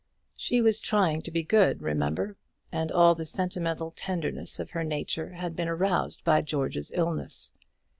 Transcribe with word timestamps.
She 0.35 0.61
was 0.61 0.81
trying 0.81 1.21
to 1.21 1.29
be 1.29 1.43
good, 1.43 1.83
remember; 1.83 2.35
and 2.71 2.91
all 2.91 3.13
the 3.13 3.23
sentimental 3.23 3.91
tenderness 3.91 4.59
of 4.59 4.71
her 4.71 4.83
nature 4.83 5.33
had 5.33 5.55
been 5.55 5.69
aroused 5.69 6.23
by 6.23 6.41
George's 6.41 6.91
illness. 6.95 7.51